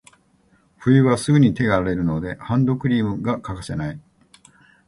[0.79, 4.01] 冬はすぐに手が荒れるので、ハンドクリームが欠かせない。